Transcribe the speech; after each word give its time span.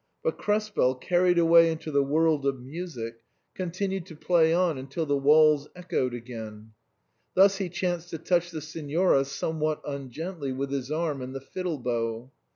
But 0.23 0.39
Krespel, 0.39 0.95
carried 0.95 1.37
away 1.37 1.69
into 1.71 1.91
the 1.91 2.01
world 2.01 2.43
of 2.47 2.59
music, 2.59 3.17
continued 3.53 4.07
to 4.07 4.15
play 4.15 4.51
on 4.51 4.79
until 4.79 5.05
the 5.05 5.15
walls 5.15 5.67
echoed 5.75 6.15
again; 6.15 6.71
thus 7.35 7.57
he 7.57 7.69
chanced 7.69 8.09
to 8.09 8.17
touch 8.17 8.49
the 8.49 8.61
Signora 8.61 9.23
somewhat 9.25 9.79
ungently 9.85 10.51
with 10.57 10.71
his 10.71 10.89
arm 10.89 11.21
and 11.21 11.35
the 11.35 11.39
fiddle 11.39 11.77
bow. 11.77 12.31